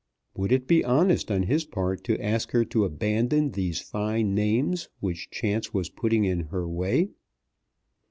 [0.33, 4.89] Would it be honest on his part to ask her to abandon these fine names
[4.99, 7.09] which Chance was putting in her way?